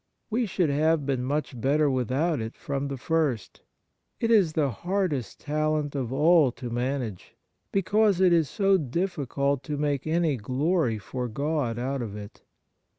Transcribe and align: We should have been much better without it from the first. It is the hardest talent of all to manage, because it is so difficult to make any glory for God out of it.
We 0.31 0.47
should 0.47 0.71
have 0.71 1.05
been 1.05 1.23
much 1.23 1.61
better 1.61 1.87
without 1.87 2.41
it 2.41 2.55
from 2.55 2.87
the 2.87 2.97
first. 2.97 3.61
It 4.19 4.31
is 4.31 4.53
the 4.53 4.71
hardest 4.71 5.39
talent 5.39 5.93
of 5.93 6.11
all 6.11 6.51
to 6.53 6.71
manage, 6.71 7.35
because 7.71 8.19
it 8.19 8.33
is 8.33 8.49
so 8.49 8.77
difficult 8.79 9.61
to 9.65 9.77
make 9.77 10.07
any 10.07 10.37
glory 10.37 10.97
for 10.97 11.27
God 11.27 11.77
out 11.77 12.01
of 12.01 12.15
it. 12.15 12.41